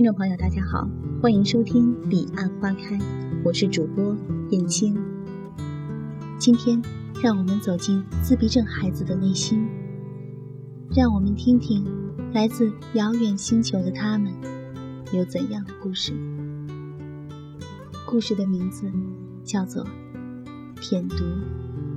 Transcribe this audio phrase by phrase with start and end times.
[0.00, 0.88] 听众朋友，大家好，
[1.20, 2.96] 欢迎收听《彼岸花开》，
[3.44, 4.16] 我是主播
[4.48, 4.96] 燕青。
[6.38, 6.80] 今天，
[7.22, 9.68] 让我们走进自闭症孩子的内心，
[10.96, 11.84] 让我们听听
[12.32, 14.32] 来自遥远星球的他们
[15.12, 16.14] 有怎样的故事。
[18.06, 18.90] 故事的名字
[19.44, 19.84] 叫做
[20.80, 21.22] 《舔犊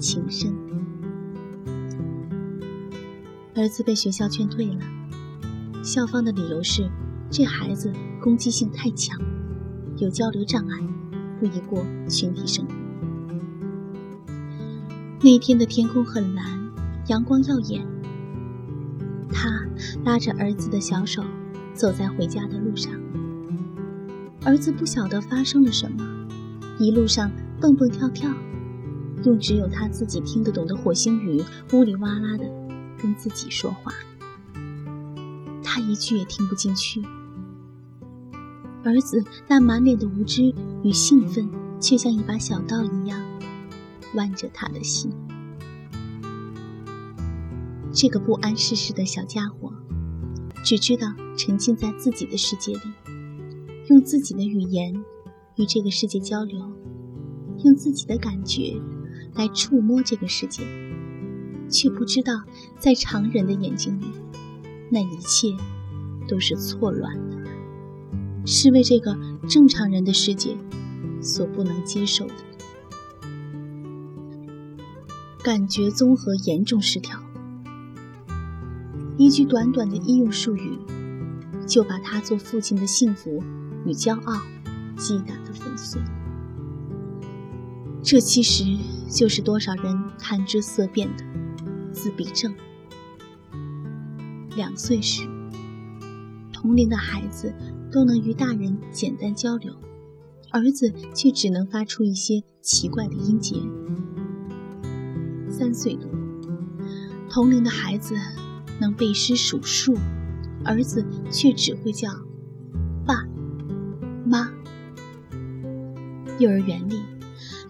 [0.00, 0.50] 情深》。
[3.54, 4.80] 儿子被学校劝退了，
[5.84, 6.90] 校方的理由是。
[7.32, 9.18] 这孩子攻击性太强，
[9.96, 10.78] 有交流障碍，
[11.40, 12.74] 不宜过群体生活。
[15.22, 16.44] 那天的天空很蓝，
[17.08, 17.86] 阳光耀眼。
[19.30, 19.48] 他
[20.04, 21.24] 拉着儿子的小手，
[21.72, 22.92] 走在回家的路上。
[24.44, 26.04] 儿子不晓得发生了什么，
[26.78, 28.30] 一路上蹦蹦跳跳，
[29.24, 32.44] 用只有他自己听得懂的火星语，呜里哇啦的
[32.98, 33.90] 跟自己说话。
[35.64, 37.02] 他一句也听不进去。
[38.84, 41.48] 儿子那满脸的无知与兴奋，
[41.80, 43.20] 却像一把小刀一样
[44.14, 45.12] 剜着他的心。
[47.92, 49.72] 这个不谙世事的小家伙，
[50.64, 52.80] 只知道沉浸在自己的世界里，
[53.88, 54.94] 用自己的语言
[55.56, 56.58] 与这个世界交流，
[57.64, 58.80] 用自己的感觉
[59.34, 60.62] 来触摸这个世界，
[61.68, 62.42] 却不知道
[62.78, 64.06] 在常人的眼睛里，
[64.90, 65.54] 那一切
[66.26, 67.41] 都是错乱的。
[68.44, 69.16] 是为这个
[69.48, 70.56] 正常人的世界
[71.20, 72.34] 所不能接受的，
[75.42, 77.20] 感觉综合严重失调。
[79.16, 80.78] 一句短短的医用术语，
[81.66, 83.42] 就把他做父亲的幸福
[83.84, 84.40] 与骄傲
[84.96, 86.00] 击打得粉碎。
[88.02, 88.64] 这其实
[89.08, 91.24] 就是多少人谈之色变的
[91.92, 92.52] 自闭症。
[94.56, 95.22] 两岁时，
[96.52, 97.54] 同龄的孩子。
[97.92, 99.74] 都能与大人简单交流，
[100.50, 103.56] 儿子却只能发出一些奇怪的音节。
[105.50, 106.10] 三岁多，
[107.28, 108.14] 同龄的孩子
[108.80, 109.94] 能背诗数数，
[110.64, 112.08] 儿子却只会叫
[113.04, 113.26] 爸
[114.24, 114.50] 妈。
[116.38, 116.98] 幼儿园里，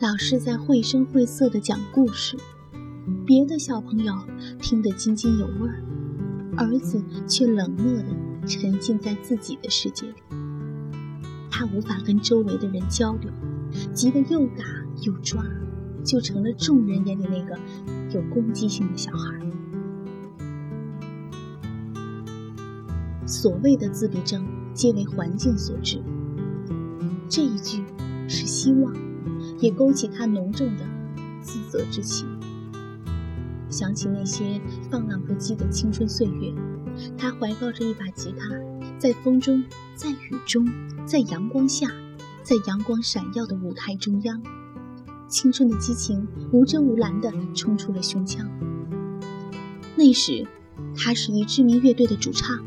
[0.01, 2.37] 老师在绘声绘色地讲故事，
[3.27, 4.15] 别的小朋友
[4.61, 5.69] 听得津津有味，
[6.57, 8.22] 儿子却冷漠地。
[8.47, 10.15] 沉浸在自己的世界里，
[11.51, 13.31] 他无法跟周围的人交流，
[13.95, 14.65] 急得又打
[15.03, 15.45] 又抓，
[16.05, 17.59] 就成了众人眼里那个
[18.13, 19.41] 有攻击性的小孩。
[23.25, 26.03] 所谓的自闭症，皆为环境所致。
[27.29, 27.83] 这一句
[28.29, 28.93] 是希望，
[29.59, 30.85] 也勾起他浓重的
[31.41, 32.27] 自责之情。
[33.71, 34.61] 想起那些
[34.91, 36.53] 放浪不羁的青春岁月。
[37.17, 38.49] 他怀抱着一把吉他，
[38.99, 39.65] 在风中，
[39.95, 40.67] 在雨中，
[41.07, 41.91] 在阳光下，
[42.43, 44.43] 在阳光闪耀的舞台中央，
[45.29, 48.49] 青春的激情无遮无拦地冲出了胸腔。
[49.97, 50.47] 那时，
[50.97, 52.65] 他是一知名乐队的主唱，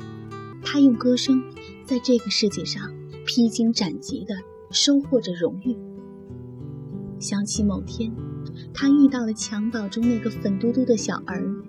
[0.64, 1.44] 他用歌声
[1.84, 2.94] 在这个世界上
[3.26, 4.36] 披荆斩棘地
[4.72, 5.78] 收获着荣誉。
[7.20, 8.14] 想起某天，
[8.74, 11.65] 他遇到了襁褓中那个粉嘟嘟的小儿。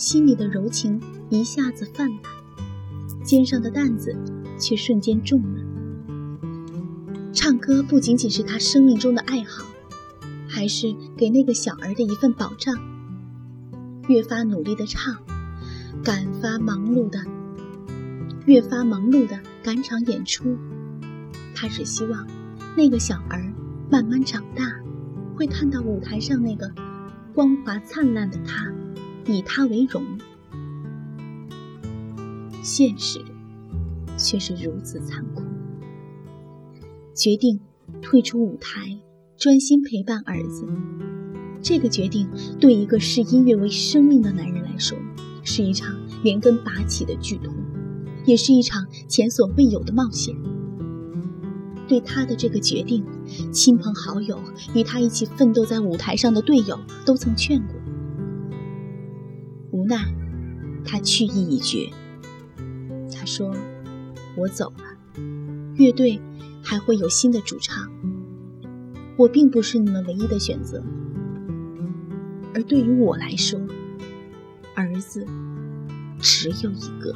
[0.00, 2.20] 心里的柔情一下子泛滥，
[3.22, 4.16] 肩上的担子
[4.58, 5.60] 却瞬间重了。
[7.34, 9.66] 唱歌不仅仅是他生命中的爱好，
[10.48, 12.74] 还是给那个小儿的一份保障。
[14.08, 15.18] 越发努力的唱，
[16.02, 17.22] 赶发忙碌的，
[18.46, 20.56] 越发忙碌的赶场演出。
[21.54, 22.26] 他只希望
[22.74, 23.52] 那个小儿
[23.90, 24.64] 慢慢长大，
[25.36, 26.72] 会看到舞台上那个
[27.34, 28.72] 光华灿烂的他。
[29.26, 30.04] 以他为荣，
[32.62, 33.20] 现实
[34.16, 35.42] 却是如此残酷。
[37.14, 37.60] 决定
[38.00, 38.98] 退出舞台，
[39.36, 40.66] 专心陪伴儿子。
[41.62, 42.28] 这个决定
[42.58, 44.96] 对一个视音乐为生命的男人来说，
[45.44, 47.54] 是一场连根拔起的剧痛，
[48.24, 50.34] 也是一场前所未有的冒险。
[51.86, 53.04] 对他的这个决定，
[53.52, 54.40] 亲朋好友
[54.74, 57.79] 与他一起奋斗在舞台上的队友都曾劝过。
[59.90, 60.14] 无奈，
[60.84, 61.90] 他去意已决。
[63.12, 63.52] 他说
[64.38, 64.84] ：“我走了，
[65.74, 66.20] 乐队
[66.62, 67.90] 还会有新的主唱。
[69.16, 70.80] 我并不是你们唯一的选择，
[72.54, 73.60] 而对于我来说，
[74.76, 75.26] 儿子
[76.20, 77.12] 只有一个。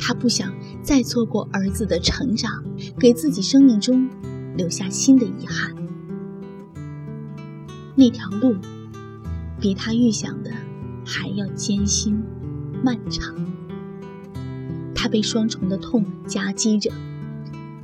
[0.00, 2.64] 他不想再错过儿子的成长，
[2.98, 4.08] 给自己生命中
[4.56, 5.72] 留下新的遗憾。
[7.94, 8.56] 那条路，
[9.60, 10.50] 比他预想的……”
[11.10, 12.22] 还要艰辛、
[12.84, 13.34] 漫长。
[14.94, 16.92] 他被双重的痛夹击着，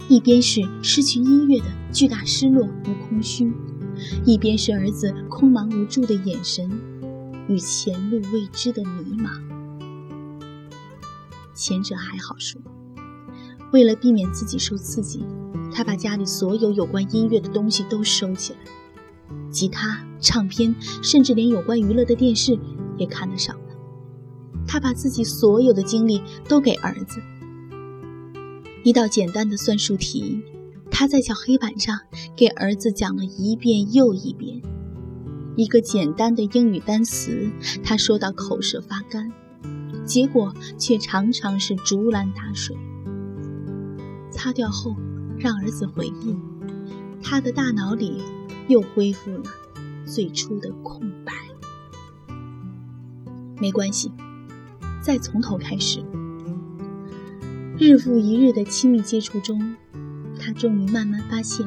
[0.09, 3.53] 一边是失去音乐的巨大失落与空虚，
[4.25, 6.71] 一边是儿子空茫无助的眼神
[7.49, 9.41] 与前路未知的迷茫。
[11.53, 12.61] 前者还好说，
[13.73, 15.25] 为了避免自己受刺激，
[15.73, 18.59] 他把家里所有有关音乐的东西都收起来，
[19.51, 22.57] 吉他、唱片，甚至连有关娱乐的电视
[22.99, 23.55] 也看得少。
[24.67, 27.21] 他把自己所有的精力都给儿子。
[28.83, 30.43] 一道简单的算术题，
[30.91, 31.99] 他在小黑板上
[32.37, 34.61] 给儿子讲了一遍又一遍；
[35.57, 37.51] 一个简单的英语单词，
[37.85, 39.33] 他说到口舌发干，
[40.05, 42.77] 结果却常常是竹篮打水。
[44.31, 44.95] 擦掉后，
[45.39, 46.37] 让儿子回忆，
[47.23, 48.21] 他的大脑里
[48.69, 49.45] 又恢复了
[50.05, 51.33] 最初的空白。
[53.61, 54.13] 没关系。
[55.03, 56.05] 再从头开始。
[57.79, 59.77] 日复一日的亲密接触中，
[60.41, 61.67] 他终于慢慢发现，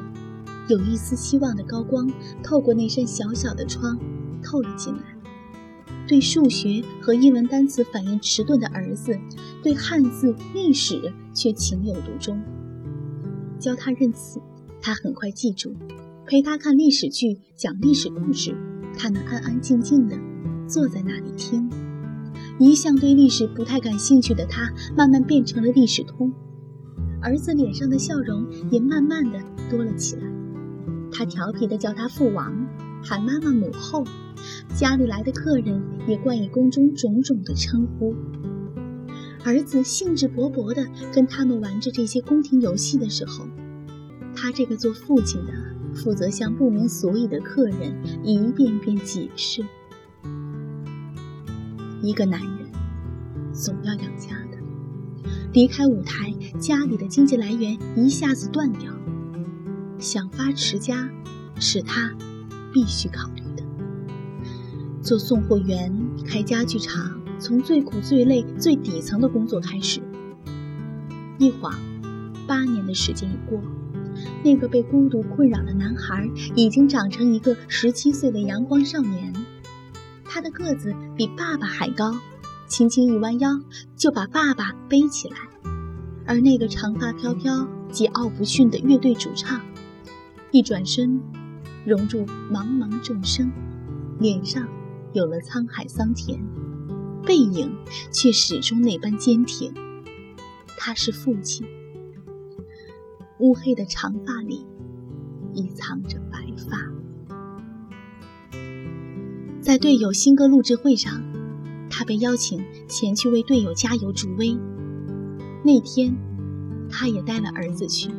[0.68, 2.12] 有一丝希望的高光
[2.44, 4.00] 透过那扇小小的窗
[4.42, 5.02] 透了进来。
[6.08, 9.20] 对数学和英文单词反应迟钝的儿子，
[9.62, 12.42] 对汉字、历史却情有独钟。
[13.60, 14.42] 教他认字，
[14.82, 15.70] 他很快记住；
[16.26, 18.58] 陪他看历史剧、讲历史故事，
[18.98, 20.18] 他能安安静静的
[20.68, 21.69] 坐在那里听。
[22.60, 26.34] 一向对历史不太感兴趣的他，慢慢变成了历史通。
[27.22, 29.40] 儿子脸上的笑容也慢慢的
[29.70, 30.24] 多了起来。
[31.12, 32.54] 他调皮的叫他父王，
[33.02, 34.04] 喊妈妈母后。
[34.76, 38.14] 家里来的客人也冠以宫中种种的称呼。
[39.44, 43.46] 儿子兴致勃勃的跟他们玩着这些宫廷游戏的时候，
[44.36, 45.54] 他这个做父亲的
[45.94, 49.64] 负责向不明所以的客人一遍遍解释。
[52.02, 52.72] 一个男人
[53.52, 54.58] 总要养家的，
[55.52, 58.94] 离开舞台，家里的经济来源一下子断掉，
[59.98, 61.10] 想发持家
[61.60, 62.16] 是他
[62.72, 63.64] 必须考虑的。
[65.02, 65.94] 做送货员、
[66.26, 70.02] 开家具厂，从最苦、最累、最底层的工作开始。
[71.38, 71.74] 一晃，
[72.48, 73.62] 八年的时间已过，
[74.44, 79.34] 那个被孤独困扰的男孩已经长成一个十七岁的阳光少年。
[80.32, 82.14] 他的个子比爸爸还高，
[82.68, 83.60] 轻轻一弯腰
[83.96, 85.38] 就把爸爸背起来。
[86.28, 89.60] 而那个长发飘飘、桀骜不驯的乐队主唱，
[90.52, 91.20] 一转身
[91.84, 93.52] 融入茫茫众生，
[94.20, 94.68] 脸上
[95.14, 96.40] 有了沧海桑田，
[97.26, 97.76] 背影
[98.12, 99.74] 却始终那般坚挺。
[100.78, 101.66] 他是父亲。
[103.40, 104.68] 乌黑的长发里，
[105.56, 106.99] 已藏着白发。
[109.62, 111.22] 在队友新歌录制会上，
[111.90, 114.58] 他被邀请前去为队友加油助威。
[115.64, 116.16] 那天，
[116.90, 118.10] 他也带了儿子去。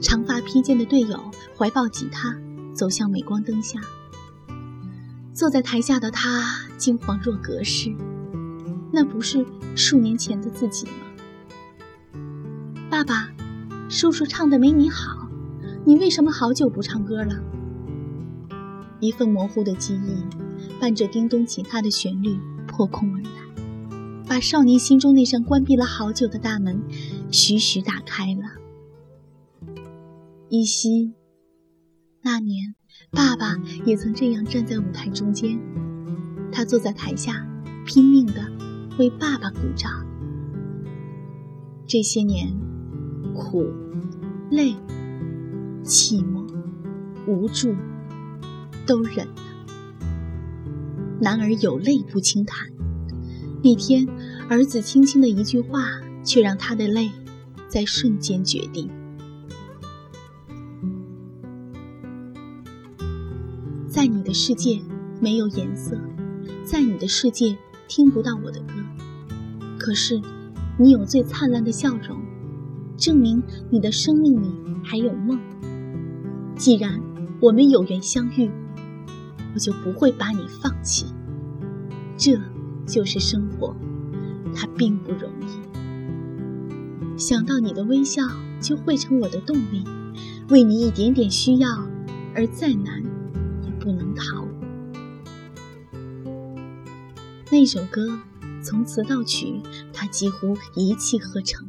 [0.00, 1.18] 长发披肩的队友
[1.56, 2.38] 怀抱吉他
[2.72, 3.80] 走向镁光灯下，
[5.34, 7.92] 坐在台下的他惊惶若隔世。
[8.92, 9.44] 那不是
[9.74, 12.20] 数年前的自己吗？
[12.88, 13.32] 爸爸，
[13.88, 15.28] 叔叔唱的没你好，
[15.84, 17.42] 你为什么好久不唱歌了？
[19.00, 22.36] 一份模糊的记忆，伴着叮咚吉他的旋律
[22.66, 23.30] 破空而来，
[24.26, 26.82] 把少年心中那扇关闭了好久的大门，
[27.30, 28.42] 徐徐打开了。
[30.48, 31.12] 依稀，
[32.22, 32.74] 那年，
[33.10, 35.60] 爸爸也曾这样站在舞台中间，
[36.50, 37.46] 他坐在台下，
[37.86, 38.50] 拼命的
[38.98, 40.06] 为爸爸鼓掌。
[41.86, 42.54] 这些年，
[43.34, 43.64] 苦、
[44.50, 44.74] 累、
[45.84, 46.46] 寂寞、
[47.26, 47.74] 无助。
[48.88, 49.34] 都忍了。
[51.20, 52.58] 男儿有泪不轻弹。
[53.62, 54.08] 那天，
[54.48, 55.84] 儿子轻轻的一句话，
[56.24, 57.10] 却让他的泪
[57.68, 58.88] 在瞬间决定。
[63.88, 64.80] 在你的世界
[65.20, 66.00] 没有颜色，
[66.64, 68.74] 在你的世界听不到我的歌。
[69.76, 70.22] 可是，
[70.78, 72.16] 你有最灿烂的笑容，
[72.96, 74.50] 证明你的生命里
[74.82, 75.38] 还有梦。
[76.56, 77.00] 既然
[77.40, 78.50] 我们有缘相遇。
[79.58, 81.04] 我就不会把你放弃，
[82.16, 82.38] 这
[82.86, 83.74] 就是生活，
[84.54, 87.18] 它并不容易。
[87.18, 88.22] 想到你的微笑，
[88.60, 89.82] 就会成我的动力，
[90.48, 91.68] 为你一点点需要，
[92.36, 93.02] 而再难
[93.64, 94.46] 也不能逃。
[97.50, 98.16] 那首歌
[98.62, 99.60] 从词到曲，
[99.92, 101.68] 他几乎一气呵成。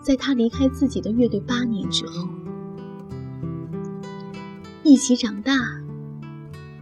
[0.00, 2.26] 在他离开自己的乐队八年之后，
[4.82, 5.83] 一起长大。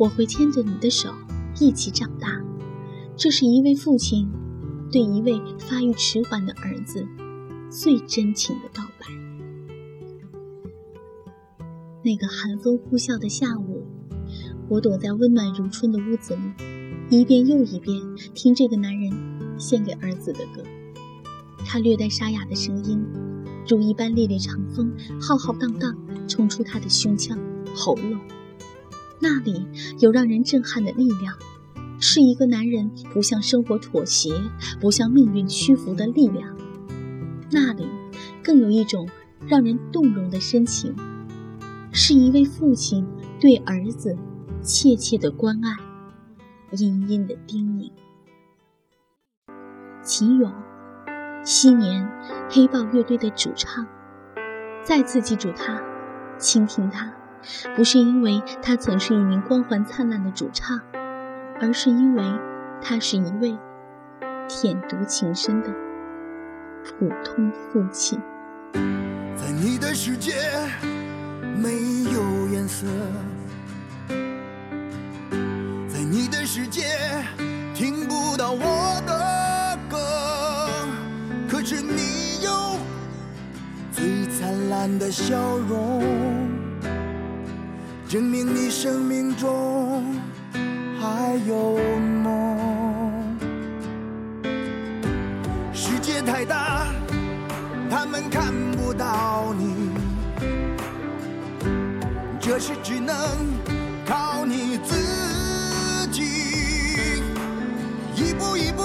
[0.02, 1.14] 我会牵着你的手
[1.60, 2.42] 一起长大，
[3.16, 4.28] 这是一位父亲
[4.90, 7.06] 对一位发育迟缓的儿子
[7.70, 9.06] 最真情的告白。
[12.02, 13.86] 那个寒风呼啸的下午，
[14.68, 18.02] 我躲在温暖如春的屋子里，一遍又一遍
[18.34, 19.12] 听这个男人
[19.56, 20.64] 献给儿子的歌。
[21.64, 23.00] 他略带沙哑的声音，
[23.68, 27.38] 如一般烈烈长风，浩浩荡荡冲出他的胸腔、
[27.72, 28.18] 喉咙。
[29.22, 29.64] 那里
[30.00, 31.38] 有让人震撼的力量，
[32.00, 34.34] 是一个男人不向生活妥协、
[34.80, 36.56] 不向命运屈服的力量。
[37.52, 37.86] 那里
[38.42, 39.08] 更有一种
[39.46, 40.92] 让人动容的深情，
[41.92, 43.06] 是一位父亲
[43.38, 44.18] 对儿子
[44.60, 45.76] 切切的关爱、
[46.76, 47.92] 殷殷的叮咛。
[50.02, 50.52] 齐勇，
[51.44, 52.10] 昔年
[52.50, 53.86] 黑豹乐队的主唱，
[54.82, 55.80] 再次记住他，
[56.38, 57.21] 倾听他。
[57.76, 60.80] 不是因为他曾是一名光环灿烂的主唱，
[61.60, 62.24] 而是因为
[62.80, 63.58] 他是一位
[64.48, 65.70] 舔犊情深的
[66.84, 68.20] 普通父亲。
[68.72, 70.32] 在你的世界
[71.56, 71.70] 没
[72.12, 72.86] 有颜色，
[75.88, 76.82] 在你的世界
[77.74, 79.98] 听不到我的歌，
[81.48, 82.76] 可是你有
[83.92, 86.61] 最灿烂的笑容。
[88.12, 90.04] 证明你生命中
[91.00, 91.78] 还有
[92.22, 93.32] 梦。
[95.72, 96.88] 世界太大，
[97.88, 99.88] 他们看不到你，
[102.38, 103.16] 这是只能
[104.04, 106.22] 靠你自己，
[108.14, 108.82] 一步一步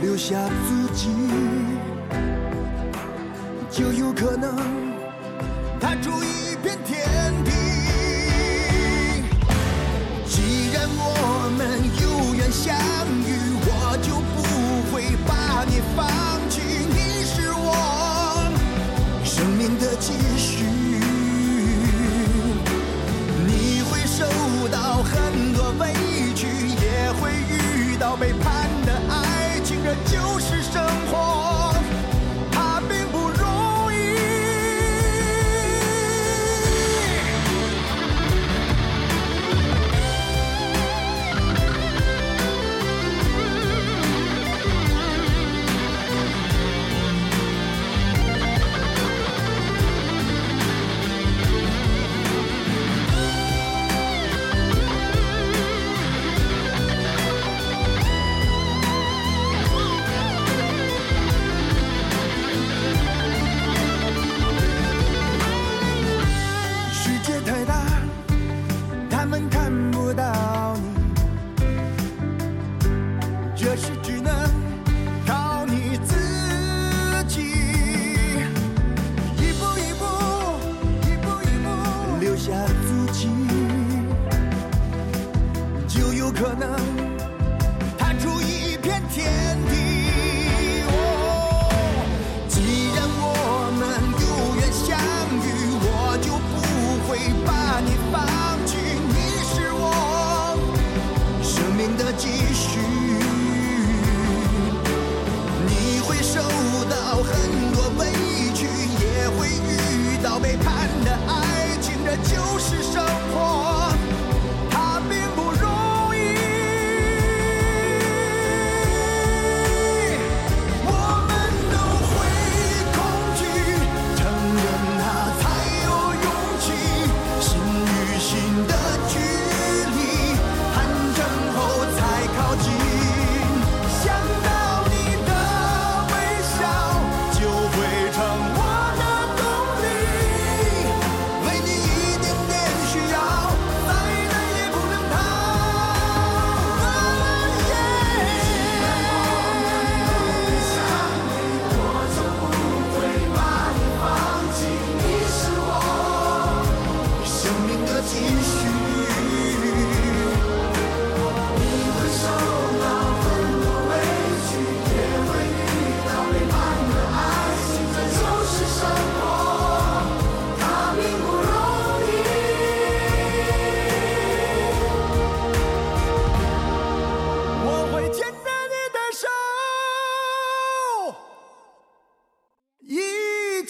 [0.00, 0.34] 留下
[0.66, 1.10] 足迹，
[3.70, 4.56] 就有可能
[5.78, 6.51] 踏出一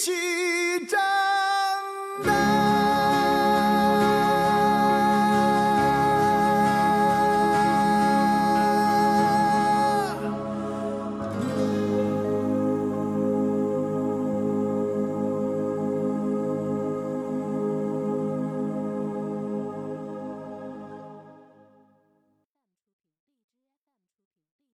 [0.09, 0.31] reaching.